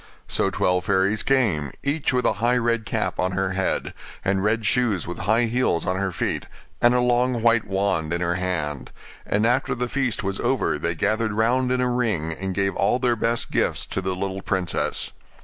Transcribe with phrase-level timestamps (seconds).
[0.27, 3.93] So twelve fairies came, each with a high red cap on her head,
[4.25, 6.47] and red shoes with high heels on her feet,
[6.81, 8.89] and a long white wand in her hand:
[9.27, 12.97] and after the feast was over they gathered round in a ring and gave all
[12.97, 15.11] their best gifts to the little princess.